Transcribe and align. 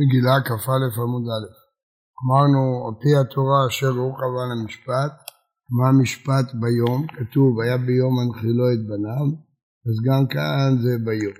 מגילה 0.00 0.36
כ"א 0.46 1.00
עמוד 1.02 1.26
א'. 1.34 1.46
אמרנו, 2.20 2.62
על 2.86 2.94
פי 3.00 3.10
התורה 3.20 3.60
אשר 3.68 3.92
הוא 4.00 4.14
קבע 4.20 4.44
למשפט, 4.52 5.12
מה 5.76 5.84
המשפט 5.88 6.48
ביום? 6.62 7.00
כתוב, 7.16 7.50
היה 7.60 7.76
ביום 7.86 8.14
הנחילו 8.20 8.64
את 8.72 8.80
בניו, 8.88 9.26
אז 9.86 9.96
גם 10.06 10.22
כאן 10.34 10.70
זה 10.82 10.92
ביום. 11.06 11.36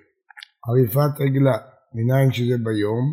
עריפת 0.66 1.12
עגלה, 1.24 1.58
מניין 1.94 2.32
שזה 2.32 2.56
ביום, 2.66 3.04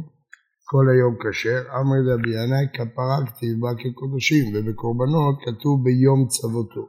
כל 0.69 0.85
היום 0.93 1.13
כשר, 1.21 1.61
אמרי 1.77 2.01
דבי 2.07 2.31
ינאי 2.39 2.65
כפרה 2.75 3.17
כתיב 3.27 3.55
בה 3.61 3.71
כקודשים, 3.81 4.45
ובקורבנות 4.53 5.35
כתוב 5.45 5.75
ביום 5.85 6.19
צוותו. 6.35 6.85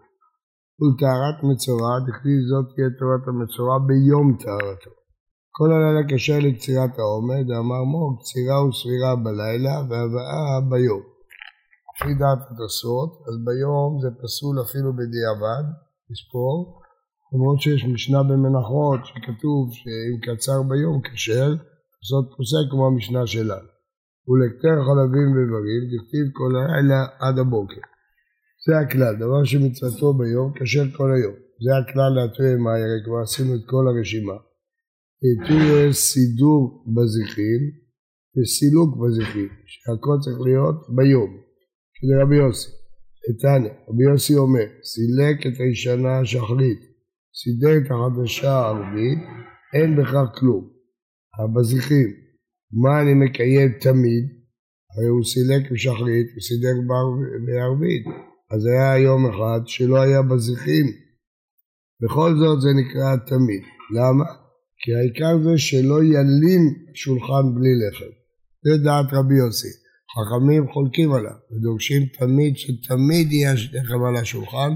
ולטהרת 0.79 1.39
מצורע, 1.49 1.95
דכתיב 2.07 2.39
זאת 2.51 2.67
תהיה 2.75 2.91
תורת 2.99 3.25
המצורע 3.29 3.77
ביום 3.89 4.27
טהרתו. 4.43 4.96
כל 5.59 5.69
הלילה 5.73 6.03
כשר 6.09 6.39
לקצירת 6.47 6.95
העומד, 6.99 7.47
אמר 7.61 7.83
מור, 7.93 8.09
קצירה 8.19 8.59
וסבירה 8.65 9.13
בלילה 9.25 9.75
והבאה 9.89 10.61
ביום. 10.71 11.03
לפי 11.91 12.15
דעת 12.21 12.43
התוספות, 12.51 13.11
אז 13.27 13.35
ביום 13.47 13.91
זה 14.03 14.09
פסול 14.23 14.57
אפילו 14.65 14.89
בדיעבד, 14.99 15.65
לספור, 16.11 16.57
למרות 17.33 17.61
שיש 17.61 17.85
משנה 17.95 18.23
במנחות 18.23 19.01
שכתוב 19.09 19.63
שאם 19.79 20.17
קצר 20.27 20.59
ביום 20.71 20.97
כשר, 21.07 21.49
זאת 22.09 22.27
פוסק 22.37 22.65
כמו 22.71 22.87
המשנה 22.87 23.27
שלנו. 23.27 23.69
ולקטר 24.29 24.77
חלבים 24.87 25.29
ואיברים, 25.35 25.83
דכתיב 25.93 26.27
כל 26.39 26.53
הלילה 26.57 27.01
עד 27.25 27.39
הבוקר. 27.39 27.85
זה 28.65 28.73
הכלל, 28.79 29.15
דבר 29.23 29.45
שמצוותו 29.45 30.09
ביום, 30.21 30.49
כשר 30.57 30.87
כל 30.97 31.11
היום. 31.17 31.37
זה 31.65 31.71
הכלל 31.79 32.11
להתרי 32.17 32.55
מהר, 32.65 32.93
כבר 33.05 33.21
עשינו 33.23 33.55
את 33.55 33.65
כל 33.71 33.85
הרשימה. 33.89 34.37
תהיה 35.47 35.93
סידור 35.93 36.85
בזיכין 36.95 37.63
וסילוק 38.37 38.97
בזיכין, 39.01 39.49
שהכל 39.67 40.17
צריך 40.21 40.41
להיות 40.41 40.77
ביום, 40.97 41.31
שזה 41.95 42.23
רבי 42.23 42.37
יוסי. 42.37 42.71
איתניה, 43.29 43.73
רבי 43.89 44.05
יוסי 44.05 44.37
אומר, 44.37 44.67
סילק 44.83 45.47
את 45.47 45.61
הישנה 45.61 46.21
השחרית, 46.21 46.81
סידר 47.41 47.77
את 47.79 47.91
החדשה 47.91 48.53
הערבית, 48.53 49.19
אין 49.75 49.97
בכך 49.97 50.39
כלום. 50.39 50.71
בזיכין, 51.55 52.11
מה 52.83 53.03
אני 53.03 53.15
מקיים 53.15 53.73
תמיד? 53.81 54.25
הרי 54.91 55.07
הוא 55.07 55.25
סילק 55.25 55.73
בשחרית, 55.73 56.27
הוא 56.35 56.41
סידר 56.41 56.77
בערבית, 57.47 58.05
אז 58.51 58.67
היה 58.67 58.99
יום 58.99 59.27
אחד 59.31 59.61
שלא 59.67 60.01
היה 60.01 60.23
בזיכין. 60.23 60.87
בכל 62.03 62.31
זאת 62.39 62.61
זה 62.61 62.69
נקרא 62.81 63.17
תמיד. 63.17 63.63
למה? 63.97 64.46
כי 64.81 64.91
העיקר 64.95 65.35
זה 65.45 65.59
שלא 65.59 65.99
ילין 66.05 66.65
שולחן 66.95 67.45
בלי 67.55 67.73
לחם. 67.83 68.13
זה 68.65 68.85
דעת 68.85 69.09
רבי 69.13 69.35
יוסי. 69.35 69.73
חכמים 70.15 70.63
חולקים 70.73 71.13
עליו 71.13 71.39
ודורשים 71.51 72.03
תמיד 72.19 72.57
שתמיד 72.57 73.33
יהיה 73.33 73.53
לחם 73.73 74.05
על 74.09 74.17
השולחן 74.17 74.73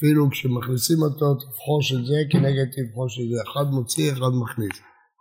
אפילו 0.00 0.30
כשמכניסים 0.30 1.02
אותו 1.02 1.34
תבחוש 1.34 1.86
את 1.92 2.02
זה 2.08 2.18
כנגד 2.30 2.68
תבחוש 2.74 3.12
את 3.20 3.28
זה. 3.30 3.38
אחד 3.46 3.66
מוציא, 3.76 4.12
אחד 4.12 4.32
מכניס. 4.42 4.76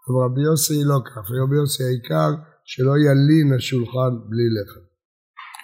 אבל 0.05 0.19
רבי 0.25 0.41
יוסי 0.41 0.79
לא 0.91 0.99
כך. 1.07 1.25
רבי 1.43 1.55
יוסי 1.61 1.83
העיקר 1.83 2.31
שלא 2.71 2.93
ילין 3.05 3.47
השולחן 3.57 4.13
בלי 4.29 4.47
לחם. 4.55 4.85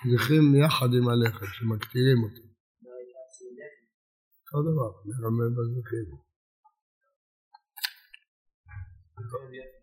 זכרים 0.09 0.55
יחד 0.55 0.89
עם 0.97 1.05
הלחם 1.09 1.45
שמקטירים 1.55 2.19
אותו. 2.23 2.45
אותו 4.45 4.59
דבר, 4.69 4.91
נרמם 5.05 5.51
בזכרים. 5.55 6.09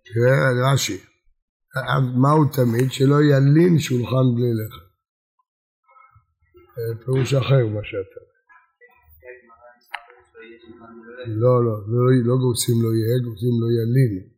תראה 0.04 0.72
רש"י, 0.72 0.98
מהו 2.22 2.44
תמיד? 2.44 2.92
שלא 2.92 3.22
ילין 3.22 3.78
שולחן 3.78 4.26
בלי 4.34 4.52
לחם. 4.60 4.92
פירוש 7.04 7.34
אחר 7.34 7.66
מה 7.66 7.80
שאתה. 7.84 8.20
לא, 11.26 11.64
לא, 11.64 11.72
לא, 11.92 12.02
לא 12.24 12.36
גורסים 12.36 12.74
לא 12.82 12.88
יהיה, 12.94 13.18
גורסים 13.24 13.54
לא 13.62 13.68
ילין. 13.78 14.32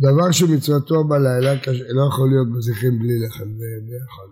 דבר 0.00 0.30
שמצוותו 0.32 1.04
בלילה 1.04 1.54
לא 1.96 2.02
יכול 2.08 2.28
להיות 2.28 2.48
בזכרים 2.56 2.98
בלי 2.98 3.16
לחם, 3.26 3.48
זה 3.58 3.96
אחד. 4.08 4.30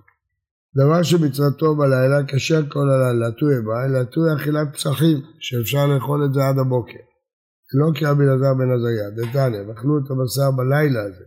דבר 0.76 1.02
שמצוותו 1.02 1.76
בלילה 1.76 2.26
כשר 2.28 2.62
כל 2.68 2.86
הלילה, 2.90 3.28
לטוי 3.28 3.54
בה, 3.66 4.00
לטוי 4.00 4.34
אכילת 4.36 4.68
פסחים, 4.74 5.18
שאפשר 5.40 5.86
לאכול 5.86 6.24
את 6.24 6.34
זה 6.34 6.40
עד 6.48 6.58
הבוקר. 6.58 7.07
לא 7.74 7.86
כי 7.94 8.04
רבי 8.04 8.24
אלעזר 8.24 8.54
בן 8.54 8.70
עזריה, 8.74 9.10
דתניא, 9.10 9.62
ואכלו 9.68 9.98
את 9.98 10.10
הבשר 10.10 10.50
בלילה 10.56 11.02
הזה. 11.02 11.24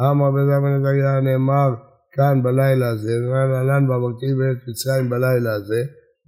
אמר 0.00 0.26
רבי 0.28 0.38
אלעזר 0.40 0.60
בן 0.64 0.74
עזריה 0.78 1.20
נאמר 1.20 1.70
כאן 2.14 2.42
בלילה 2.42 2.88
הזה, 2.88 3.12
מה 3.32 3.46
להלן 3.52 3.88
באמרתי 3.88 4.34
בארץ 4.38 4.60
מצרים 4.68 5.10
בלילה 5.10 5.52
הזה, 5.52 5.80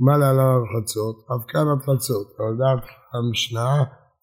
מה 0.06 0.18
להלן 0.18 0.52
על 0.56 0.66
חצות, 0.72 1.16
אף 1.32 1.44
כאן 1.50 1.66
עד 1.72 1.82
חצות, 1.88 2.26
אבל 2.38 2.52
דעת 2.62 2.84
המשנה 3.12 3.70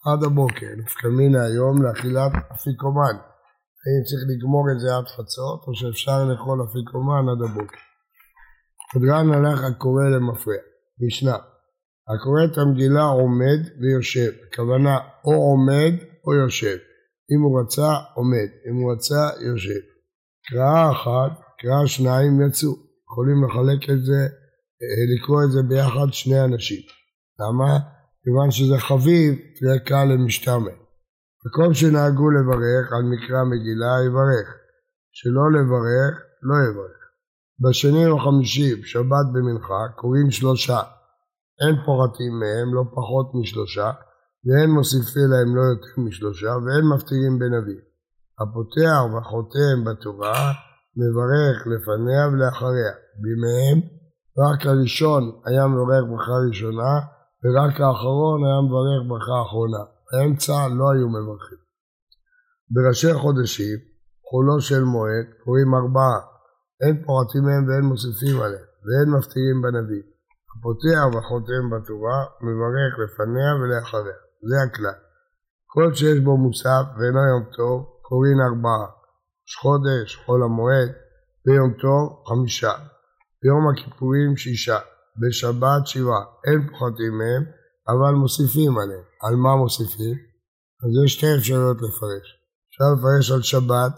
עד 0.08 0.24
הבוקר, 0.24 0.72
נפקא 0.78 1.08
מינה 1.08 1.44
היום 1.44 1.84
לאכילת 1.84 2.32
אפיקומן. 2.56 3.16
האם 3.84 4.02
צריך 4.08 4.24
לגמור 4.32 4.66
את 4.72 4.80
זה 4.80 4.90
עד 4.98 5.08
חצות, 5.16 5.60
או 5.68 5.76
שאפשר 5.76 6.26
לאכול 6.26 6.58
אפיקומן 6.66 7.24
עד 7.32 7.42
הבוקר. 7.50 7.82
חדרן 8.94 9.28
הלך 9.34 9.60
הקורא 9.64 10.04
למפריע, 10.04 10.62
משנה 11.08 11.38
הקורא 12.10 12.42
את 12.46 12.58
המגילה 12.58 13.04
עומד 13.04 13.60
ויושב, 13.80 14.32
הכוונה 14.48 14.98
או 15.26 15.34
עומד 15.34 15.94
או 16.26 16.34
יושב, 16.34 16.78
אם 17.32 17.42
הוא 17.44 17.62
רצה 17.62 17.92
עומד, 18.16 18.50
אם 18.68 18.76
הוא 18.76 18.94
רצה 18.94 19.30
יושב. 19.50 19.84
קראה 20.50 20.92
אחת, 20.92 21.32
קראה 21.60 21.88
שניים 21.88 22.42
יצאו, 22.48 22.72
יכולים 23.08 23.44
לחלק 23.46 23.90
את 23.90 24.04
זה, 24.04 24.22
אה, 24.82 25.04
לקרוא 25.14 25.44
את 25.44 25.52
זה 25.52 25.60
ביחד 25.70 26.14
שני 26.14 26.42
אנשים. 26.44 26.82
למה? 27.40 27.80
כיוון 28.24 28.52
שזה 28.52 28.78
חביב, 28.78 29.36
תהיה 29.56 29.80
קל 29.80 30.04
למשתמע. 30.14 30.76
מקום 31.46 31.74
שנהגו 31.74 32.30
לברך 32.32 32.94
על 32.94 33.04
מקרא 33.04 33.44
מגילה, 33.44 33.94
יברך. 34.06 34.48
שלא 35.12 35.46
לברך, 35.56 36.14
לא 36.42 36.56
יברך. 36.68 37.02
בשני 37.60 38.08
או 38.08 38.20
חמישי, 38.20 38.84
שבת 38.84 39.28
במנחה, 39.34 39.82
קוראים 39.96 40.32
שלושה. 40.32 40.80
אין 41.62 41.76
פורטים 41.86 42.34
מהם 42.40 42.74
לא 42.74 42.84
פחות 42.96 43.28
משלושה, 43.40 43.92
ואין 44.46 44.70
מוסיפי 44.70 45.26
להם 45.32 45.56
לא 45.56 45.62
יותר 45.62 46.02
משלושה, 46.08 46.52
ואין 46.64 46.86
מפטירים 46.94 47.40
בנביא. 47.40 47.82
הפותח 48.40 49.00
והחותם 49.14 49.78
בתורה, 49.86 50.52
מברך 51.00 51.58
לפניה 51.72 52.28
ולאחריה. 52.28 52.94
בימיהם 53.22 53.80
רק 54.44 54.66
הראשון 54.66 55.24
היה 55.46 55.68
מברך 55.68 56.04
ברכה 56.10 56.38
ראשונה, 56.50 56.94
ורק 57.44 57.82
האחרון 57.82 58.40
היה 58.46 58.60
מברך 58.66 59.02
ברכה 59.10 59.42
אחרונה. 59.48 59.84
באמצע 60.12 60.68
לא 60.68 60.92
היו 60.92 61.10
מברכים. 61.10 61.58
בראשי 62.74 63.14
חודשים, 63.14 63.78
חולו 64.30 64.62
של 64.62 64.84
מועד, 64.84 65.28
קוראים 65.44 65.76
ארבעה. 65.76 66.20
אין 66.82 67.04
פורטים 67.06 67.44
מהם 67.44 67.68
ואין 67.68 67.86
מוסיפים 67.86 68.42
עליהם, 68.42 68.68
ואין 68.86 69.10
מפטירים 69.18 69.62
בנביא. 69.62 70.04
הפותח 70.60 71.18
וחותם 71.18 71.64
בתורה, 71.72 72.20
מברך 72.42 72.92
לפניה 73.04 73.56
ולאחריה. 73.56 74.20
זה 74.50 74.58
הכלל. 74.66 75.00
כל 75.66 75.94
שיש 75.94 76.20
בו 76.20 76.38
מוסף 76.38 76.84
ואינו 76.98 77.20
יום 77.32 77.44
טוב, 77.58 77.86
קוראים 78.02 78.38
ארבעה. 78.42 78.88
ראש 79.44 79.56
חודש, 79.62 80.16
חול 80.26 80.44
המועד, 80.44 80.92
ביום 81.46 81.74
טוב 81.82 82.24
חמישה. 82.28 82.74
ביום 83.42 83.64
הכיפורים 83.70 84.38
שישה. 84.38 84.80
בשבת 85.22 85.88
שבעה. 85.88 86.24
אין 86.48 86.68
פוחתים 86.70 87.14
מהם, 87.18 87.44
אבל 87.88 88.14
מוסיפים 88.14 88.78
עליהם. 88.78 89.06
על 89.22 89.36
מה 89.36 89.56
מוסיפים? 89.56 90.16
אז 90.84 90.90
יש 91.06 91.14
שתי 91.14 91.36
אפשרויות 91.38 91.78
לפרש. 91.78 92.28
אפשר 92.70 92.86
לפרש 92.96 93.32
על 93.32 93.42
שבת, 93.42 93.96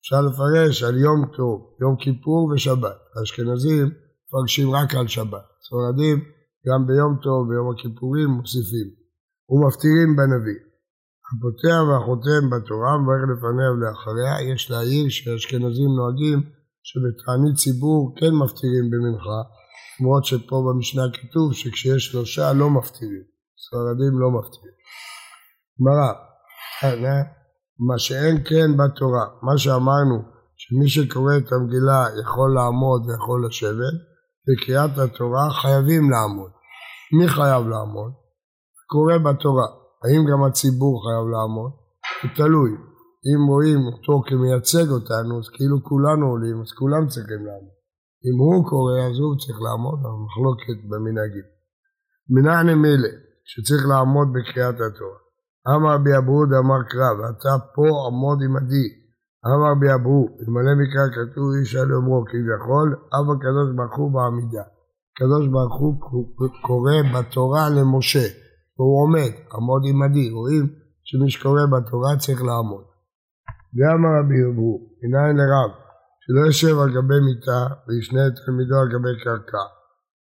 אפשר 0.00 0.20
לפרש 0.20 0.82
על 0.82 0.96
יום 0.98 1.30
טוב, 1.36 1.76
יום 1.80 1.96
כיפור 1.96 2.52
ושבת. 2.54 2.98
האשכנזים 3.16 3.90
מפרשים 4.26 4.70
רק 4.70 4.94
על 4.94 5.08
שבת. 5.08 5.59
ספרדים 5.70 6.18
גם 6.66 6.86
ביום 6.86 7.12
טוב, 7.22 7.40
ביום 7.48 7.66
הכיפורים, 7.72 8.28
מוסיפים. 8.30 8.88
ומפטירים 9.50 10.10
בנביא. 10.16 10.60
הפותח 11.30 11.80
והחותם 11.88 12.42
בתורה 12.50 12.92
מברך 12.98 13.22
לפניה 13.30 13.68
ולאחריה, 13.72 14.52
יש 14.52 14.70
להעיר 14.70 15.06
שהאשכנזים 15.08 15.90
נוהגים 15.98 16.38
שבתענית 16.88 17.56
ציבור 17.62 18.14
כן 18.18 18.32
מפטירים 18.42 18.90
במנחה, 18.90 19.40
למרות 20.00 20.24
שפה 20.24 20.56
במשנה 20.66 21.02
כתוב 21.16 21.52
שכשיש 21.54 22.06
שלושה 22.06 22.52
לא 22.52 22.70
מפטירים, 22.70 23.24
ספרדים 23.64 24.14
לא 24.22 24.28
מפטירים. 24.30 24.76
גמרא, 25.80 26.12
מה 27.88 27.98
שאין 27.98 28.36
כן 28.48 28.68
בתורה, 28.76 29.26
מה 29.42 29.58
שאמרנו 29.58 30.18
שמי 30.56 30.88
שקורא 30.88 31.32
את 31.36 31.52
המגילה 31.52 32.00
יכול 32.22 32.54
לעמוד 32.54 33.00
ויכול 33.06 33.46
לשבת, 33.46 33.96
בקריאת 34.50 34.98
התורה 34.98 35.50
חייבים 35.50 36.10
לעמוד. 36.10 36.50
מי 37.16 37.28
חייב 37.28 37.68
לעמוד? 37.68 38.12
קורא 38.86 39.18
בתורה. 39.18 39.68
האם 40.04 40.22
גם 40.30 40.44
הציבור 40.44 40.94
חייב 41.04 41.26
לעמוד? 41.34 41.72
זה 42.22 42.28
תלוי. 42.36 42.70
אם 43.28 43.40
רואים 43.52 43.80
אותו 43.86 44.22
כמייצג 44.28 44.88
אותנו, 44.96 45.32
אז 45.38 45.48
כאילו 45.54 45.76
כולנו 45.88 46.26
עולים, 46.26 46.60
אז 46.60 46.70
כולם 46.78 47.06
צריכים 47.12 47.40
לעמוד. 47.46 47.76
אם 48.26 48.36
הוא 48.42 48.64
קורא, 48.70 48.98
אז 49.08 49.16
הוא 49.22 49.38
צריך 49.42 49.58
לעמוד, 49.66 49.98
המחלוקת 50.06 50.78
במנהגים. 50.90 51.48
מנהג 52.34 52.66
נמילה, 52.66 53.12
שצריך 53.50 53.82
לעמוד 53.90 54.28
בקריאת 54.34 54.74
התורה. 54.74 55.20
אמר 55.74 55.98
בי 56.04 56.12
אברוד 56.18 56.50
אמר 56.52 56.80
קרא, 56.90 57.10
ואתה 57.18 57.52
פה 57.74 57.86
עמוד 58.06 58.38
עמדי. 58.46 58.88
אמר 59.46 59.74
בי 59.80 59.94
אברו, 59.94 60.28
אלמלא 60.40 60.72
מקרא 60.80 61.06
כתוב 61.16 61.46
איש 61.58 61.76
על 61.76 61.92
אומרו 61.92 62.24
כביכול, 62.30 62.88
אב 63.16 63.26
הקדוש 63.34 63.68
ברוך 63.76 63.96
הוא 63.96 64.12
בעמידה. 64.14 64.64
הקדוש 65.10 65.44
ברוך 65.48 65.76
הוא 65.80 65.94
קורא 66.62 66.98
בתורה 67.14 67.64
למשה, 67.76 68.26
והוא 68.76 69.02
עומד, 69.02 69.32
עמוד 69.54 69.82
עמדי, 69.90 70.30
רואים 70.30 70.66
שמי 71.04 71.30
שקורא 71.30 71.62
בתורה 71.72 72.16
צריך 72.22 72.42
לעמוד. 72.42 72.84
ואמר 73.74 74.12
רבי 74.18 74.40
אברו, 74.46 74.74
מנין 75.02 75.36
לרב, 75.40 75.70
שלא 76.22 76.40
יושב 76.46 76.74
על 76.78 76.90
גבי 76.96 77.20
מיטה 77.26 77.60
וישנה 77.84 78.26
את 78.26 78.32
תלמידו 78.44 78.76
על 78.80 78.88
גבי 78.94 79.14
קרקע. 79.24 79.64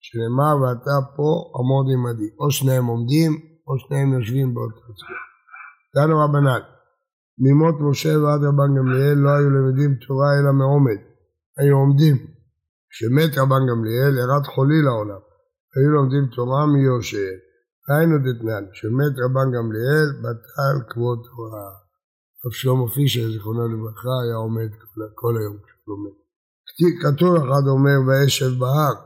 שנאמר 0.05 0.55
ואתה 0.61 0.97
פה 1.17 1.31
עמוד 1.59 1.87
עמדי, 1.95 2.31
או 2.41 2.51
שניהם 2.51 2.87
עומדים 2.87 3.33
או 3.67 3.73
שניהם 3.79 4.13
יושבים 4.13 4.55
באותו 4.55 4.95
צורה. 4.99 5.23
דנו 5.95 6.19
רבנן, 6.25 6.63
ממות 7.41 7.75
משה 7.81 8.19
ועד 8.19 8.41
רבן 8.49 8.71
גמליאל 8.79 9.19
לא 9.25 9.31
היו 9.31 9.51
למדים 9.51 9.95
תורה 10.07 10.31
אלא 10.39 10.53
מעומד, 10.53 11.01
היו 11.59 11.77
עומדים. 11.77 12.17
כשמת 12.91 13.39
רבן 13.39 13.63
גמליאל 13.71 14.15
ירד 14.23 14.45
חולי 14.55 14.83
לעולם, 14.87 15.23
היו 15.77 15.91
לומדים 15.91 16.27
תורה 16.37 16.67
מיושע. 16.67 17.31
היינו 17.89 18.17
דתנן, 18.19 18.65
כשמת 18.73 19.15
רבן 19.25 19.49
גמליאל 19.57 20.09
בטל 20.23 20.77
כבוד 20.91 21.19
תורה. 21.29 21.69
רב 22.45 22.53
שלמה 22.53 22.89
פישר, 22.95 23.31
זיכרונו 23.33 23.69
לברכה, 23.69 24.17
היה 24.25 24.37
עומד 24.45 24.71
כל, 25.15 25.35
היום 25.41 25.57
כשהוא 25.65 25.87
לומד. 25.89 26.17
כתוב 27.03 27.37
אחד 27.37 27.65
אומר 27.75 27.99
וישב 28.07 28.59
בהר, 28.59 28.97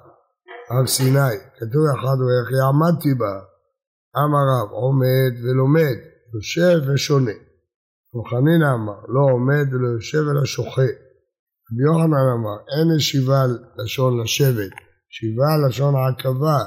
הר 0.70 0.86
סיני, 0.86 1.36
כתוב 1.58 1.82
אחד 1.94 2.16
אומר 2.22 2.44
עמדתי 2.68 3.14
בהר. 3.14 3.44
אמר 4.22 4.44
רב 4.52 4.70
עומד 4.70 5.32
ולומד, 5.42 5.96
יושב 6.34 6.78
ושונה. 6.88 7.51
וחנינא 8.14 8.68
אמר 8.74 9.00
לא 9.14 9.22
עומד 9.32 9.66
ולא 9.72 9.88
יושב 9.88 10.24
אלא 10.30 10.44
שוחה. 10.44 10.90
רבי 11.66 11.82
יוחנן 11.88 12.26
אמר 12.36 12.58
אין 12.72 12.96
ישיבה 12.98 13.42
לשון 13.78 14.20
לשבת, 14.20 14.72
ישיבה 15.10 15.50
לשון 15.66 15.94
עכבה, 15.96 16.58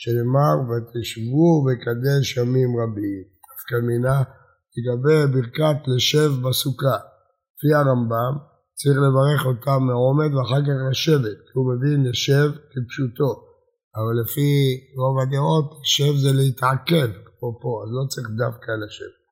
שנאמר 0.00 0.56
ותשבו 0.68 1.50
וקדש 1.64 2.36
ימים 2.36 2.70
רבים. 2.80 3.22
דווקא 3.48 3.86
מינה 3.86 4.22
לגבי 4.76 5.20
ברכת 5.32 5.78
לשב 5.86 6.30
בסוכה. 6.42 6.96
לפי 7.54 7.74
הרמב"ם 7.74 8.34
צריך 8.74 8.96
לברך 9.04 9.46
אותם 9.46 9.80
מעומד 9.86 10.34
ואחר 10.34 10.62
כך 10.66 10.78
לשבת, 10.90 11.38
כי 11.46 11.52
הוא 11.54 11.66
מבין 11.72 12.10
לשב 12.10 12.50
כפשוטו. 12.70 13.30
אבל 13.96 14.14
לפי 14.22 14.50
רוב 15.00 15.16
הדעות, 15.22 15.80
שב 15.84 16.14
זה 16.22 16.32
להתעכב, 16.32 17.10
כמו 17.38 17.50
פה, 17.62 17.70
אז 17.82 17.88
לא 17.96 18.06
צריך 18.08 18.28
דווקא 18.38 18.70
לשבת. 18.82 19.23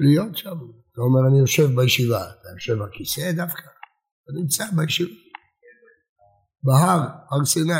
להיות 0.00 0.36
שם. 0.36 0.56
אתה 0.92 1.00
אומר, 1.00 1.28
אני 1.28 1.38
יושב 1.38 1.68
בישיבה, 1.76 2.22
אתה 2.22 2.48
יושב 2.54 2.74
בכיסא 2.82 3.32
דווקא, 3.32 3.62
אתה 3.62 4.32
נמצא 4.40 4.64
בישיבה. 4.76 5.14
בהר, 6.62 7.00
הר 7.30 7.44
סיני. 7.44 7.72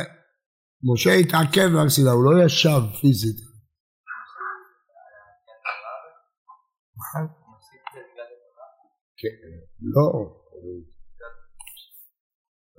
משה 0.93 1.13
התעכב 1.13 1.69
בהר 1.75 1.89
סיני, 1.89 2.11
הוא 2.11 2.25
לא 2.25 2.45
ישב 2.45 2.81
פיזית. 3.01 3.37
כן, 9.21 9.37
לא. 9.95 10.07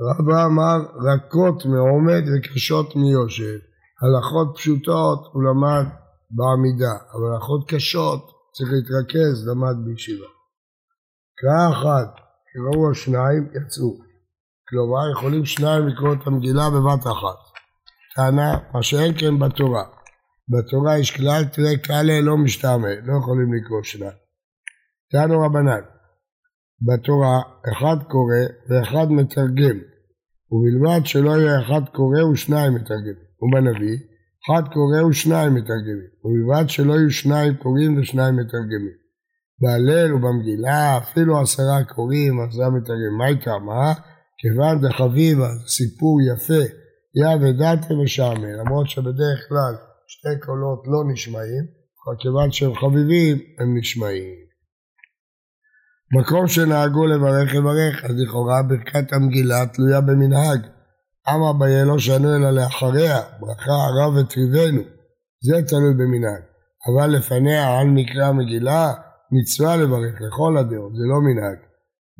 רבא 0.07 0.45
אמר 0.45 0.77
רכות 1.07 1.65
מעומד 1.65 2.23
וקשות 2.31 2.95
מיושב. 2.95 3.57
הלכות 4.01 4.57
פשוטות 4.57 5.19
הוא 5.33 5.43
למד 5.43 5.85
בעמידה, 6.31 6.93
אבל 7.13 7.33
הלכות 7.33 7.69
קשות 7.69 8.40
צריך 8.53 8.69
להתרכז, 8.73 9.47
למד 9.47 9.75
בישיבה. 9.85 10.25
קראה 11.37 11.69
אחת, 11.71 12.11
קראו 12.53 12.91
השניים, 12.91 13.49
יצאו. 13.55 14.11
כלומר, 14.69 15.11
יכולים 15.11 15.45
שניים 15.45 15.87
לקרוא 15.87 16.13
את 16.13 16.27
המגילה 16.27 16.69
בבת 16.69 17.03
אחת. 17.03 17.39
טענה, 18.15 18.57
מה 18.73 18.83
שאין 18.83 19.13
כן 19.19 19.39
בתורה. 19.39 19.83
בתורה 20.49 20.97
יש 20.99 21.11
כלל, 21.11 21.43
תראה 21.45 21.77
כאלה 21.77 22.21
לא 22.21 22.37
משתעמל, 22.37 22.99
לא 23.03 23.17
יכולים 23.19 23.53
לקרוא 23.53 23.83
שניים. 23.83 24.17
טענו 25.11 25.39
רבנן, 25.39 25.83
בתורה 26.87 27.41
אחד 27.73 28.03
קורא 28.03 28.43
ואחד 28.69 29.07
מתרגם, 29.11 29.77
ובלבד 30.51 31.05
שלא 31.05 31.29
יהיה 31.29 31.61
אחד 31.61 31.81
קורא 31.93 32.23
ושניים 32.23 32.75
מתרגמים. 32.75 33.31
ובנביא, 33.41 33.97
אחד 34.45 34.73
קורא 34.73 35.03
ושניים 35.09 35.53
מתרגמים, 35.55 36.09
ובלבד 36.23 36.69
שלא 36.69 36.93
יהיו 36.93 37.11
שניים 37.11 37.53
קוראים 37.55 37.97
ושניים 37.97 38.35
מתרגמים. 38.35 39.01
בהלל 39.61 40.13
ובמגילה 40.13 40.97
אפילו 40.97 41.41
עשרה 41.41 41.83
קוראים, 41.83 42.39
עשרה 42.39 42.69
מתרגמים. 42.69 43.17
מה 43.17 43.29
יקרה? 43.29 43.59
מה? 43.59 43.93
כיוון 44.37 44.81
דחביבה, 44.81 45.49
סיפור 45.67 46.19
יפה, 46.21 46.63
יא 47.15 47.35
ודעתם 47.41 47.95
משעמם, 48.03 48.45
למרות 48.45 48.89
שבדרך 48.89 49.39
כלל 49.49 49.75
שתי 50.07 50.45
קולות 50.45 50.83
לא 50.87 51.13
נשמעים, 51.13 51.63
אבל 52.05 52.15
כיוון 52.19 52.51
שהם 52.51 52.75
חביבים, 52.75 53.37
הם 53.59 53.77
נשמעים. 53.77 54.35
מקום 56.19 56.47
שנהגו 56.47 57.07
לברך 57.07 57.55
לברך, 57.55 58.03
אז 58.03 58.11
לכאורה 58.17 58.61
ברכת 58.63 59.13
המגילה 59.13 59.65
תלויה 59.73 60.01
במנהג. 60.01 60.59
אמר 61.29 61.53
ביה 61.53 61.85
לא 61.85 61.99
שנו 61.99 62.35
אלא 62.35 62.51
לאחריה, 62.51 63.21
ברכה 63.39 63.71
הרב 63.71 64.13
וטריבנו, 64.15 64.81
זה 65.43 65.67
תלוי 65.67 65.93
במנהג. 65.93 66.41
אבל 66.87 67.09
לפניה 67.09 67.79
על 67.79 67.87
מקרא 67.87 68.25
המגילה, 68.25 68.93
מצווה 69.31 69.77
לברך 69.77 70.21
לכל 70.21 70.57
הדעות, 70.57 70.91
זה 70.95 71.03
לא 71.09 71.21
מנהג. 71.21 71.57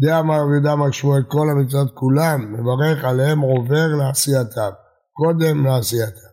די 0.01 0.19
אמר 0.19 0.41
רבי 0.41 0.53
יהודה 0.53 0.73
אמר 0.73 0.91
שמואל 0.91 1.23
כל 1.23 1.49
המצוות 1.49 1.91
כולם, 1.93 2.53
מברך 2.53 3.03
עליהם 3.03 3.39
עובר 3.39 3.87
לעשייתם, 3.87 4.71
קודם 5.13 5.65
לעשייתם. 5.65 6.31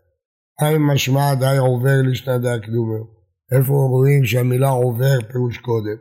האם 0.61 0.87
משמע 0.87 1.35
די 1.35 1.56
עובר 1.59 2.03
לשנת 2.05 2.41
די 2.41 2.49
הקדומו? 2.49 3.05
איפה 3.53 3.73
רואים 3.73 4.25
שהמילה 4.25 4.69
עובר 4.69 5.19
פירוש 5.32 5.59
קודם? 5.59 5.97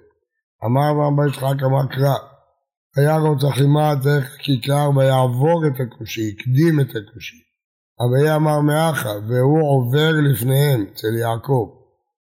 אמר 0.66 1.08
רבי 1.08 1.30
יצחק 1.30 1.64
אמר 1.64 1.88
קרא 1.88 2.16
וירוץ 2.98 3.44
אחימה 3.44 3.96
דרך 3.96 4.38
כיכר 4.40 4.90
ויעבור 4.96 5.64
את 5.68 5.80
הכושי, 5.80 6.22
הקדים 6.30 6.80
את 6.80 6.90
הכושי. 6.90 7.38
אביה 8.02 8.36
אמר 8.36 8.62
מאחה, 8.62 9.10
והוא 9.10 9.70
עובר 9.72 10.12
לפניהם, 10.32 10.86
אצל 10.94 11.16
יעקב. 11.20 11.78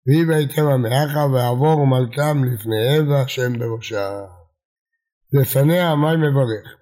ויהי 0.07 0.25
בהתאם 0.25 0.65
המאחה 0.65 1.25
ויעבור 1.25 1.87
מלכם 1.87 2.43
לפניהם 2.43 3.11
והשם 3.11 3.59
בראשה. 3.59 4.21
לפניה 5.33 5.95
מי 5.95 6.15
מברך. 6.15 6.75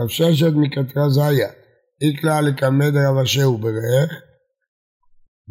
רב 0.00 0.08
ששת 0.08 0.52
מקטרה 0.54 1.08
זיה, 1.08 1.48
איקלה 2.02 2.40
לקמד 2.40 2.96
רב 2.96 3.16
אשהו 3.22 3.58
ברך, 3.58 4.12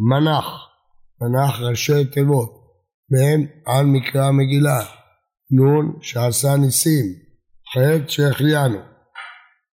מנח, 0.09 0.45
מנח 1.21 1.59
ראשי 1.59 2.05
תיבות, 2.05 2.51
מהם 3.11 3.45
על 3.65 3.85
מקרא 3.85 4.25
המגילה, 4.25 4.83
נון 5.51 5.99
שעשה 6.01 6.55
ניסים, 6.55 7.05
חטא 7.73 8.07
שהחיינו. 8.07 8.79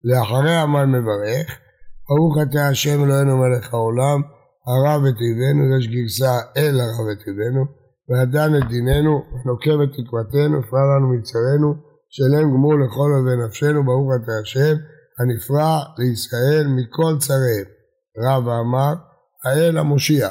לאחריה 0.04 0.66
מה 0.66 0.87
מברך? 0.87 1.58
ברוך 2.08 2.37
אתה 2.42 2.68
השם 2.68 3.04
אלוהינו 3.04 3.37
מלך 3.37 3.75
העולם, 3.75 4.20
הרב 4.66 5.02
וטבענו, 5.02 5.78
יש 5.78 5.88
גרסה 5.88 6.34
אל 6.56 6.80
הרב 6.80 7.06
וטבענו, 7.08 7.64
ועדן 8.08 8.56
את 8.58 8.68
דיננו, 8.68 9.22
ונוקב 9.32 9.80
את 9.80 9.90
תקוותנו, 9.96 10.58
הפרע 10.58 10.84
לנו 10.92 11.08
מצרינו, 11.14 11.75
שלם 12.11 12.50
גמור 12.52 12.75
לכל 12.75 13.08
אוהבי 13.12 13.46
נפשנו, 13.46 13.84
ברוך 13.84 14.11
אתה 14.16 14.32
השם, 14.42 14.76
הנפרע 15.18 15.80
לישראל 15.99 16.66
מכל 16.76 17.18
צריהם. 17.18 17.66
רב 18.25 18.49
אמר, 18.49 18.94
האל 19.44 19.78
המושיע. 19.78 20.28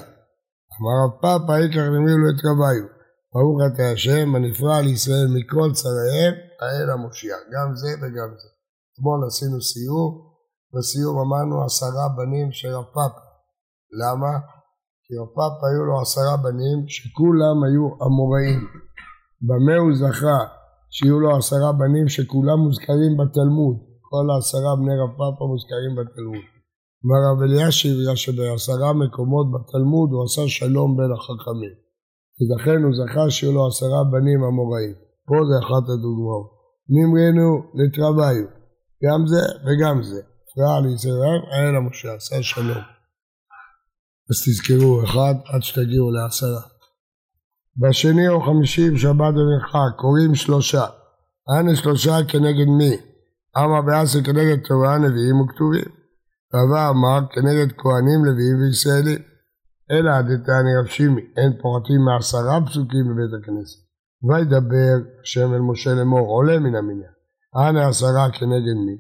אמר 0.76 0.96
רב 1.04 1.12
פאפא, 1.22 1.64
איקח 1.64 1.86
נמירו 1.96 2.30
את 2.30 2.46
רביו. 2.46 2.86
ברוך 3.34 3.74
אתה 3.74 3.84
השם, 3.92 4.36
הנפרע 4.36 4.82
לישראל 4.82 5.28
מכל 5.36 5.72
צריהם, 5.74 6.34
האל 6.62 6.90
המושיע, 6.90 7.36
גם 7.54 7.76
זה 7.76 7.92
וגם 8.02 8.30
זה. 8.42 8.50
אתמול 8.94 9.20
עשינו 9.28 9.62
סיור, 9.62 10.08
בסיור 10.74 11.16
אמרנו 11.26 11.64
עשרה 11.66 12.06
בנים 12.18 12.52
של 12.52 12.68
רב 12.68 12.86
פאפה. 12.96 13.26
למה? 14.02 14.34
כי 15.04 15.14
רב 15.20 15.32
פאפה 15.38 15.66
היו 15.70 15.84
לו 15.86 16.02
עשרה 16.02 16.38
בנים 16.44 16.78
שכולם 16.88 17.58
היו 17.66 17.86
אמוראים. 18.06 18.62
במה 19.48 19.76
הוא 19.84 19.94
זכה 20.02 20.40
שיהיו 20.96 21.20
לו 21.20 21.38
עשרה 21.38 21.72
בנים 21.72 22.08
שכולם 22.10 22.60
מוזכרים 22.66 23.14
בתלמוד? 23.20 23.76
כל 24.10 24.26
העשרה 24.34 24.76
בני 24.80 24.96
רב 25.02 25.12
פאפה 25.20 25.44
מוזכרים 25.52 25.94
בתלמוד. 25.98 26.46
אמר 27.04 27.20
רב 27.28 27.42
אלישיב, 27.42 27.94
בגלל 28.00 28.16
שבעשרה 28.16 28.94
מקומות 28.94 29.48
בתלמוד 29.54 30.10
הוא 30.12 30.24
עשה 30.24 30.42
שלום 30.48 30.98
בין 30.98 31.12
החכמים. 31.16 31.76
ולכן 32.40 32.84
הוא 32.84 32.94
זכה 33.00 33.30
שיהיו 33.30 33.54
לו 33.54 33.68
עשרה 33.68 34.04
בנים 34.12 34.44
אמוראים. 34.44 35.11
פה 35.32 35.38
זה 35.50 35.66
אחת 35.66 35.86
הדוגמאות. 35.90 36.48
נמרנו 36.96 37.50
לתרוויו, 37.80 38.46
גם 39.04 39.28
זה 39.28 39.44
וגם 39.66 40.04
זה. 40.04 40.22
הפרעה 40.52 40.82
לישראל, 40.82 41.42
היה 41.52 41.72
למשה, 41.72 42.14
עשה 42.14 42.44
שלום. 42.44 42.84
אז 44.30 44.38
תזכרו, 44.46 45.04
אחד 45.04 45.36
עד 45.54 45.62
שתגיעו 45.62 46.12
לעשרה. 46.12 46.62
בשני 47.82 48.30
או 48.30 48.42
חמישי 48.42 48.92
בשבת 48.92 49.34
ומנחה, 49.36 49.86
קוראים 49.98 50.36
שלושה. 50.36 50.86
אנה 51.50 51.76
שלושה 51.76 52.18
כנגד 52.28 52.68
מי? 52.78 52.98
אמה 53.58 53.82
בעשר 53.82 54.24
כנגד 54.24 54.60
תורה, 54.68 54.98
נביאים 54.98 55.42
וכתובים. 55.42 55.92
רבה 56.54 56.90
אמר 56.90 57.20
כנגד 57.34 57.72
כהנים, 57.78 58.26
לוויים 58.26 58.58
וישראלים. 58.60 59.22
אלא 59.92 60.22
דתני 60.22 60.76
רב 60.80 60.88
שימי, 60.88 61.22
אין 61.38 61.52
פורטים 61.62 62.02
מעשרה 62.06 62.60
פסוקים 62.66 63.06
בבית 63.10 63.42
הכנסת. 63.42 63.91
וידבר 64.24 64.96
השם 65.22 65.54
אל 65.54 65.60
משה 65.60 65.94
לאמור, 65.94 66.28
עולה 66.28 66.60
מן 66.60 66.76
המניין. 66.76 67.14
אנה 67.56 67.88
עשרה 67.88 68.32
כנגד 68.32 68.78
מי? 68.86 68.98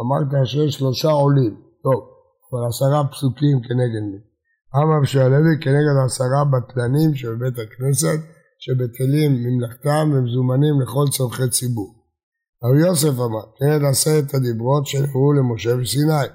אמרת 0.00 0.46
שיש 0.46 0.74
שלושה 0.74 1.08
עולים. 1.08 1.54
טוב, 1.82 2.00
כבר 2.48 2.58
עשרה 2.68 3.08
פסוקים 3.12 3.60
כנגד 3.62 4.02
מי? 4.10 4.18
אמר 4.76 5.00
בשעלוי 5.02 5.56
כנגד 5.60 5.96
עשרה 6.04 6.44
בטלנים 6.44 7.14
של 7.14 7.34
בית 7.34 7.54
הכנסת 7.58 8.20
שבטלים 8.58 9.44
ממלכתם 9.44 10.10
ומזומנים 10.14 10.80
לכל 10.80 11.04
צורכי 11.10 11.48
ציבור. 11.48 11.94
רבי 12.64 12.80
יוסף 12.80 13.20
אמר 13.26 13.44
כנגד 13.58 13.84
עשרת 13.84 14.34
הדיברות 14.34 14.86
שנראו 14.86 15.32
למשה 15.32 15.76
בסיני. 15.76 16.26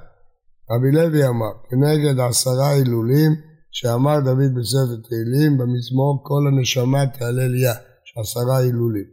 רבי 0.72 0.92
לוי 0.92 1.28
אמר 1.28 1.54
כנגד 1.70 2.20
עשרה 2.20 2.70
הילולים 2.70 3.32
שאמר 3.72 4.20
דוד 4.20 4.54
בספר 4.56 4.96
תהילים 5.08 5.58
במזמור 5.58 6.24
כל 6.24 6.42
הנשמה 6.48 7.08
תהלל 7.08 7.56
יה, 7.56 7.74
שעשרה 8.16 8.58
הילולים. 8.58 9.06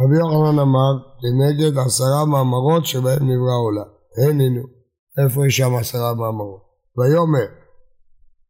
רבי 0.00 0.16
יוחנן 0.16 0.58
אמר 0.58 0.92
כנגד 1.20 1.78
עשרה 1.78 2.24
מאמרות 2.24 2.86
שבהם 2.86 3.22
נברא 3.30 3.56
עולם. 3.64 3.90
אין 4.18 4.40
לנו, 4.40 4.62
איפה 5.18 5.46
יש 5.46 5.56
שם 5.56 5.74
עשרה 5.74 6.14
מאמרות? 6.14 6.62
ויאמר 6.98 7.46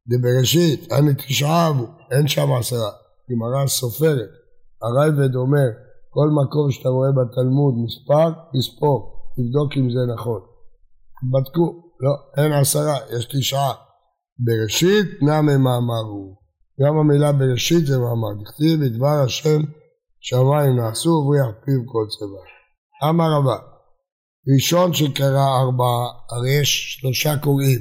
דבראשית, 0.08 0.92
אני 0.92 1.14
תשעה 1.14 1.68
אבו, 1.68 1.86
אין 2.10 2.28
שם 2.28 2.52
עשרה. 2.52 2.90
גמרא 3.30 3.66
סופרת, 3.66 4.30
הרייבד 4.82 5.34
אומר, 5.36 5.68
כל 6.10 6.28
מקום 6.42 6.70
שאתה 6.70 6.88
רואה 6.88 7.08
בתלמוד 7.12 7.74
מספר, 7.84 8.40
תספור, 8.52 9.12
תבדוק 9.36 9.72
אם 9.76 9.90
זה 9.90 10.14
נכון. 10.14 10.40
בדקו, 11.32 11.82
לא, 12.00 12.42
אין 12.42 12.52
עשרה, 12.52 12.96
יש 13.16 13.24
תשעה. 13.24 13.72
בראשית 14.38 15.22
נמי 15.22 15.56
מאמר 15.56 16.04
הוא. 16.08 16.36
גם 16.80 16.96
המילה 16.96 17.32
בראשית 17.32 17.86
זה 17.86 17.98
מאמר, 17.98 18.42
דכתיב 18.42 18.84
בדבר 18.84 19.22
השם 19.24 19.60
שמיים 20.22 20.76
נעשו 20.76 21.10
ובריח 21.10 21.46
פיו 21.64 21.80
כל 21.86 22.06
צבא. 22.08 22.42
אמר 23.10 23.30
רבה, 23.38 23.58
ראשון 24.54 24.94
שקרא 24.94 25.46
ארבעה, 25.60 26.06
הרי 26.30 26.60
יש 26.60 26.96
שלושה 27.00 27.36
קוראים, 27.42 27.80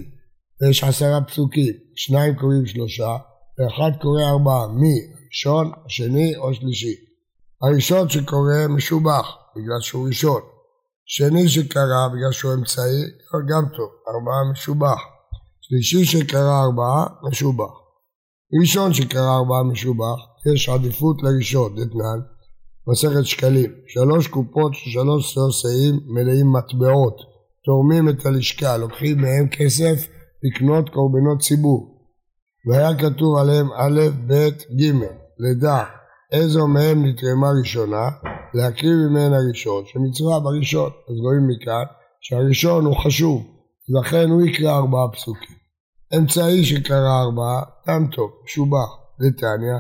ויש 0.62 0.84
עשרה 0.84 1.22
פסוקים, 1.22 1.74
שניים 1.96 2.36
קוראים 2.36 2.66
שלושה, 2.66 3.18
ואחד 3.58 3.92
קורא 4.02 4.24
ארבעה, 4.24 4.68
מי? 4.68 4.96
ראשון, 5.28 5.72
השני 5.86 6.36
או 6.38 6.54
שלישי. 6.54 6.96
הראשון 7.62 8.10
שקורא 8.10 8.68
משובח, 8.70 9.28
בגלל 9.56 9.82
שהוא 9.82 10.08
ראשון. 10.08 10.42
שני 11.06 11.50
שקרא 11.50 12.08
בגלל 12.14 12.32
שהוא 12.32 12.54
אמצעי, 12.54 13.02
גם 13.50 13.64
טוב, 13.78 13.90
ארבעה 14.08 14.52
משובח. 14.52 15.02
שלישי 15.62 16.06
שקרא 16.06 16.64
ארבעה, 16.64 17.06
משובח. 17.24 17.74
ראשון 18.62 18.94
שקרא 18.94 19.38
ארבעה 19.38 19.64
משובח, 19.64 20.31
יש 20.54 20.70
עדיפות 20.70 21.24
לראשון, 21.24 21.76
דתנן, 21.76 22.20
מסכת 22.88 23.26
שקלים, 23.26 23.72
שלוש 23.88 24.28
קופות 24.28 24.74
של 24.74 24.90
שלוש 24.90 25.34
סוסאים 25.34 26.00
מלאים 26.06 26.54
מטבעות, 26.54 27.18
תורמים 27.66 28.10
את 28.10 28.26
הלשכה, 28.26 28.78
לוקחים 28.78 29.22
מהם 29.22 29.48
כסף 29.48 30.08
לקנות 30.44 30.90
קורבנות 30.90 31.42
ציבור. 31.42 31.92
והיה 32.70 32.98
כתוב 32.98 33.38
עליהם 33.38 33.68
א', 33.74 34.02
ב', 34.28 34.50
ג', 34.80 34.94
לדע 35.40 35.84
איזו 36.32 36.68
מהם 36.68 37.06
נתרמה 37.06 37.52
ראשונה, 37.60 38.10
להקריב 38.54 38.94
ממנה 38.94 39.38
ראשון, 39.50 39.84
שמצווה 39.86 40.40
בראשון. 40.40 40.90
אז 41.10 41.16
רואים 41.24 41.48
מכאן 41.48 41.84
שהראשון 42.22 42.86
הוא 42.86 42.96
חשוב, 43.04 43.42
לכן 43.90 44.30
הוא 44.30 44.42
יקרא 44.42 44.78
ארבעה 44.78 45.12
פסוקים. 45.12 45.56
אמצעי 46.18 46.66
שקרא 46.66 47.22
ארבעה, 47.22 47.62
גם 47.88 48.08
טוב, 48.16 48.32
שובח, 48.46 48.90
לטניה, 49.20 49.78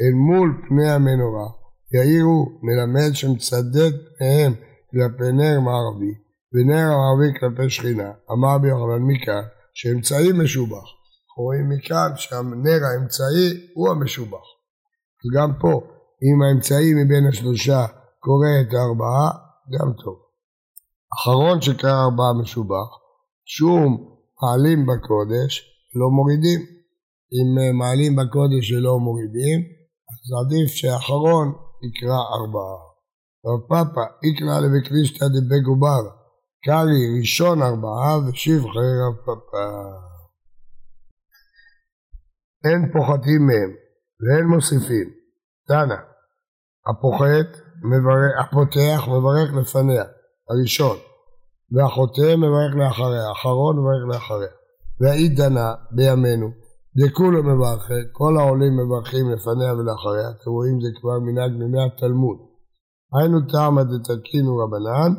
אל 0.00 0.12
מול 0.12 0.62
פני 0.68 0.90
המנורה, 0.90 1.48
יאירו 1.94 2.58
מלמד 2.62 3.12
שמצדד 3.12 3.92
פניהם 4.18 4.52
כלפי 4.90 5.32
נר 5.32 5.60
מערבי, 5.60 6.14
ונר 6.52 6.88
מערבי 6.96 7.38
כלפי 7.40 7.70
שכינה. 7.70 8.10
אמר 8.32 8.58
ביוחנן 8.58 9.02
מכאן, 9.02 9.42
שאמצעי 9.74 10.32
משובח. 10.32 10.86
אנחנו 11.28 11.42
רואים 11.44 11.68
מכאן 11.68 12.10
שהנר 12.16 12.80
האמצעי 12.84 13.66
הוא 13.74 13.90
המשובח. 13.90 14.46
וגם 15.24 15.52
פה, 15.60 15.80
אם 16.22 16.42
האמצעי 16.42 16.94
מבין 16.94 17.26
השלושה 17.28 17.86
קורא 18.18 18.48
את 18.60 18.74
הארבעה, 18.74 19.30
גם 19.72 19.92
טוב. 20.04 20.16
אחרון 21.14 21.60
שקרא 21.60 22.04
ארבעה 22.04 22.32
משובח, 22.42 22.88
שום 23.44 24.16
מעלים 24.42 24.86
בקודש 24.86 25.52
לא 25.94 26.10
מורידים. 26.10 26.60
אם 27.34 27.78
מעלים 27.78 28.16
בקודש 28.16 28.72
ולא 28.72 28.98
מורידים, 28.98 29.60
אז 30.22 30.30
עדיף 30.40 30.70
שהאחרון 30.70 31.52
יקרא 31.82 32.20
ארבעה. 32.36 32.78
רב 33.46 33.60
פאפא 33.68 34.04
איקרא 34.24 34.60
לבקרישתא 34.60 35.26
דבגובר, 35.34 36.02
קרי 36.64 37.18
ראשון 37.18 37.62
ארבעה 37.62 38.18
ושבחי 38.18 38.92
רב 39.02 39.16
פאפא. 39.26 39.66
אין 42.64 42.92
פוחתים 42.92 43.46
מהם 43.46 43.70
ואין 44.20 44.46
מוסיפים. 44.46 45.10
תנא, 45.68 45.94
הפוחת, 46.86 47.50
מברך, 47.90 48.32
הפותח 48.40 49.08
מברך 49.08 49.48
לפניה, 49.60 50.04
הראשון, 50.50 50.96
והחוטא 51.72 52.36
מברך 52.36 52.74
לאחריה, 52.74 53.28
האחרון 53.28 53.76
מברך 53.78 54.14
לאחריה. 54.14 54.52
והאי 55.00 55.28
דנה 55.28 55.74
בימינו, 55.90 56.50
דכולו 56.96 57.42
מברכי, 57.42 58.02
כל 58.12 58.36
העולים 58.38 58.72
מברכים 58.76 59.30
לפניה 59.30 59.74
ולאחריה, 59.74 60.30
אתם 60.30 60.50
רואים 60.50 60.80
זה 60.80 60.88
כבר 61.00 61.18
מנהג 61.18 61.50
מימי 61.50 61.82
התלמוד. 61.86 62.38
היינו 63.14 63.38
טעמא 63.52 63.82
דתקינו 63.82 64.56
רבנן, 64.56 65.12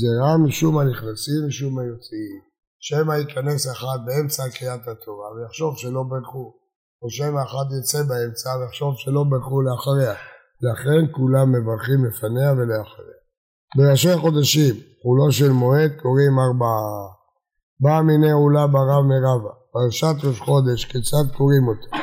זרע 0.00 0.36
משום 0.36 0.78
הנכנסים 0.78 1.40
משום 1.48 1.78
היוצאים. 1.78 2.40
שמא 2.86 3.12
ייכנס 3.12 3.72
אחד 3.72 3.98
באמצע 4.06 4.42
קריאת 4.58 4.88
התורה 4.88 5.28
ויחשוב 5.32 5.76
שלא 5.76 6.02
ברכו, 6.02 6.54
או 7.02 7.10
שמא 7.10 7.42
אחד 7.42 7.66
יצא 7.78 8.02
באמצע 8.08 8.50
ויחשוב 8.58 8.94
שלא 8.96 9.24
ברכו 9.30 9.62
לאחריה. 9.62 10.14
לכן 10.66 11.12
כולם 11.12 11.52
מברכים 11.52 12.04
לפניה 12.04 12.52
ולאחריה. 12.52 13.18
בראשי 13.76 14.16
חודשים, 14.16 14.74
חולו 15.02 15.32
של 15.32 15.52
מועד 15.52 15.92
קוראים 16.02 16.38
ארבעה. 16.38 17.06
באה 17.80 18.02
מיני 18.02 18.32
עולה 18.32 18.66
ברב 18.66 19.04
מרבה, 19.10 19.54
פרשת 19.74 20.24
ראש 20.24 20.40
חודש, 20.40 20.84
כיצד 20.84 21.36
קוראים 21.36 21.68
אותה? 21.68 21.96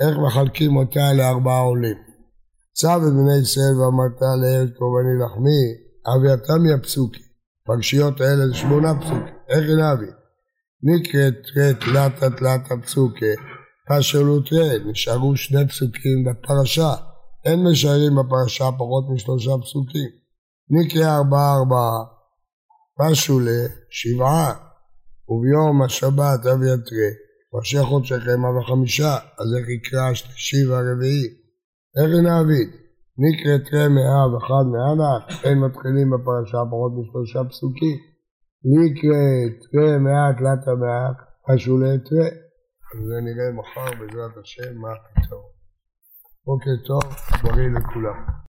איך 0.00 0.18
מחלקים 0.26 0.76
אותה 0.76 1.12
לארבעה 1.12 1.60
עולים? 1.60 1.96
צו 2.74 2.96
את 2.96 3.12
בני 3.12 3.36
ישראל 3.42 3.74
ואמרת 3.80 4.20
לארץ 4.42 4.70
קורבני 4.78 5.14
לחמי, 5.24 5.62
אביתמי 6.12 6.72
הפסוקי. 6.72 7.22
פרשיות 7.66 8.20
האלה 8.20 8.46
זה 8.48 8.54
שמונה 8.54 9.00
פסוקים, 9.00 9.34
איך 9.48 9.64
נביא? 9.64 10.12
נקראת 10.82 11.34
תראה 11.54 11.74
תלתה 11.74 12.30
תלתה 12.30 12.74
פסוקי, 12.82 13.34
פשלו 13.88 14.40
תראה, 14.40 14.78
נשארו 14.84 15.36
שני 15.36 15.68
פסוקים 15.68 16.24
בפרשה, 16.24 16.94
אין 17.44 17.64
משערים 17.64 18.14
בפרשה 18.16 18.70
פחות 18.72 19.04
משלושה 19.14 19.50
פסוקים. 19.62 20.10
נקרא 20.70 21.16
ארבעה 21.16 21.56
ארבעה, 21.58 22.04
פשו 22.98 23.40
לשבעה, 23.40 24.71
וביום 25.28 25.82
השבת 25.82 26.46
אבי 26.52 26.66
יתרה, 26.74 27.10
ראשי 27.54 27.82
חודשיכם 27.82 28.40
אבי 28.48 28.66
חמישה, 28.68 29.14
אז 29.38 29.48
איך 29.56 29.68
יקרא 29.68 30.10
השלישי 30.10 30.66
והרביעי? 30.66 31.26
איך 31.96 32.10
נעביד? 32.24 32.70
נקרא 33.24 33.70
תראה 33.70 33.88
מאה 33.88 34.34
ואחד 34.34 34.64
מאלך, 34.74 35.44
אין 35.44 35.58
מתחילים 35.58 36.10
בפרשה 36.10 36.60
פחות 36.70 36.92
משלושה 36.98 37.40
פסוקים. 37.48 37.98
נקרא 38.74 39.22
תראה 39.62 39.98
מאה 39.98 40.32
תלתה 40.38 40.74
מאה, 40.74 41.08
משהו 41.48 41.78
לתראה. 41.78 42.28
זה 43.08 43.16
נראה 43.26 43.48
מחר 43.58 43.90
בעזרת 43.98 44.36
השם 44.42 44.78
מה 44.78 44.88
הפתרון. 44.92 45.52
בוקר 46.46 46.76
טוב, 46.86 47.02
בריא 47.42 47.68
לכולם. 47.68 48.32